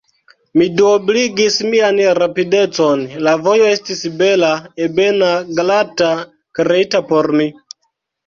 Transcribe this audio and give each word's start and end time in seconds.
Mi 0.59 0.67
duobligis 0.77 1.57
mian 1.73 1.99
rapidecon: 2.19 3.03
la 3.27 3.35
vojo 3.49 3.67
estis 3.73 4.01
bela, 4.23 4.49
ebena, 4.87 5.29
glata, 5.61 6.09
kreita 6.61 7.03
por 7.13 7.33
mi. 7.41 7.47